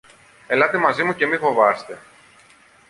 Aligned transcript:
Ελάτε 0.47 0.77
μαζί 0.77 1.03
μου 1.03 1.15
και 1.15 1.25
μη 1.25 1.37
φοβάστε! 1.37 1.97